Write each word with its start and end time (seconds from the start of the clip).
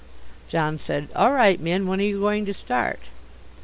John 0.47 0.79
said, 0.79 1.09
"All 1.15 1.31
right, 1.31 1.59
Minn. 1.63 1.85
When 1.85 1.99
are 2.01 2.03
you 2.03 2.19
going 2.19 2.47
to 2.47 2.55
start?" 2.55 3.01